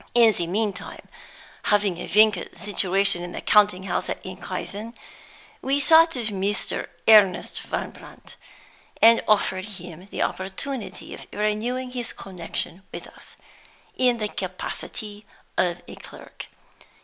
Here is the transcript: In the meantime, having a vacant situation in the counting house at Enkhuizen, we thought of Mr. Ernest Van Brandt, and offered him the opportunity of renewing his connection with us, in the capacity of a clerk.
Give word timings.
In 0.15 0.31
the 0.31 0.47
meantime, 0.47 1.07
having 1.65 1.99
a 1.99 2.07
vacant 2.07 2.57
situation 2.57 3.21
in 3.21 3.33
the 3.33 3.39
counting 3.39 3.83
house 3.83 4.09
at 4.09 4.19
Enkhuizen, 4.25 4.95
we 5.61 5.79
thought 5.79 6.15
of 6.15 6.29
Mr. 6.29 6.87
Ernest 7.07 7.61
Van 7.61 7.91
Brandt, 7.91 8.35
and 8.99 9.23
offered 9.27 9.65
him 9.77 10.07
the 10.09 10.23
opportunity 10.23 11.13
of 11.13 11.27
renewing 11.31 11.91
his 11.91 12.13
connection 12.13 12.81
with 12.91 13.05
us, 13.05 13.35
in 13.95 14.17
the 14.17 14.27
capacity 14.27 15.27
of 15.55 15.83
a 15.87 15.93
clerk. 15.97 16.47